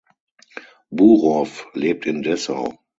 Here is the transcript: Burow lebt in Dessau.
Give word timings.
Burow 0.89 1.67
lebt 1.73 2.07
in 2.07 2.23
Dessau. 2.23 2.79